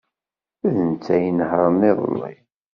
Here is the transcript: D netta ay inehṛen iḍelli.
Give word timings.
D 0.73 0.75
netta 0.89 1.11
ay 1.15 1.23
inehṛen 1.29 1.87
iḍelli. 1.91 2.33